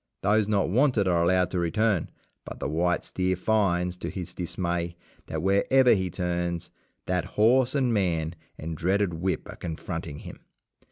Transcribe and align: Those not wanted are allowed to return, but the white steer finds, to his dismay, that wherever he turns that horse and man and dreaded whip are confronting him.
Those 0.23 0.47
not 0.47 0.67
wanted 0.69 1.07
are 1.07 1.21
allowed 1.21 1.51
to 1.51 1.59
return, 1.59 2.09
but 2.43 2.59
the 2.59 2.67
white 2.67 3.03
steer 3.03 3.35
finds, 3.35 3.97
to 3.97 4.09
his 4.09 4.33
dismay, 4.33 4.95
that 5.27 5.43
wherever 5.43 5.93
he 5.93 6.09
turns 6.09 6.71
that 7.05 7.23
horse 7.37 7.75
and 7.75 7.93
man 7.93 8.33
and 8.57 8.75
dreaded 8.75 9.13
whip 9.13 9.47
are 9.47 9.57
confronting 9.57 10.17
him. 10.17 10.39